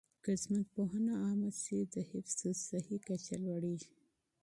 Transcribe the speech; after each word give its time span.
که 0.23 0.31
ژوندپوهنه 0.41 1.13
عامه 1.23 1.51
شي، 1.61 1.79
د 1.93 1.95
حفظ 2.09 2.37
الصحې 2.51 2.97
کچه 3.07 3.35
لوړيږي. 3.45 3.93